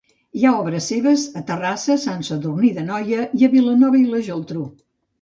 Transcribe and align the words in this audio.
Hi 0.37 0.45
ha 0.45 0.53
obres 0.61 0.87
seves 0.91 1.25
a 1.41 1.43
Terrassa, 1.51 1.99
Sant 2.05 2.27
Sadurní 2.31 2.75
d'Anoia 2.81 3.31
i 3.43 3.47
a 3.51 3.55
Vilanova 3.55 4.05
i 4.05 4.07
la 4.17 4.27
Geltrú. 4.33 4.69